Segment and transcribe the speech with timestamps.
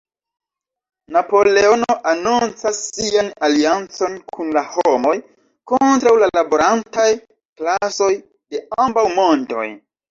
[1.17, 5.15] Napoleono anoncas sian aliancon kun la homoj,
[5.75, 9.71] kontraŭ la laborantaj klasoj de ambaŭ "mondoj.